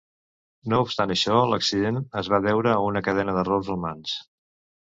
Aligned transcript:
No 0.71 0.77
obstant 0.85 1.13
això, 1.15 1.35
l'accident 1.51 2.01
es 2.23 2.31
va 2.35 2.41
deure 2.47 2.73
a 2.79 2.89
una 2.89 3.07
cadena 3.09 3.37
d'errors 3.39 3.71
humans. 3.77 4.19